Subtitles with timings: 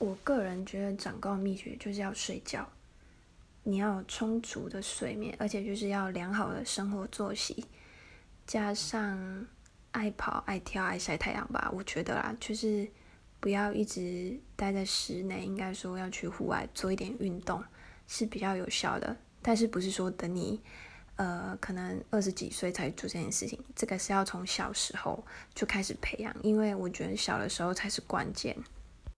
[0.00, 2.66] 我个人觉得长高秘诀就是要睡觉，
[3.62, 7.66] 你要充足的睡眠，而且就是要良好的生活作息。
[8.46, 9.46] 加上
[9.90, 12.88] 爱跑、爱跳、爱晒太阳吧，我觉得啦，就是
[13.40, 17.62] 不要一直待在室内，应该说要去户外做一点运动
[18.08, 19.14] 是比较有效的。
[19.42, 20.58] 但是不是说等你
[21.16, 25.22] 呃可能二十几岁才做这件事情，这个是要从小时候
[25.54, 28.56] 就开始培养，因为我觉得小的时候才是关键。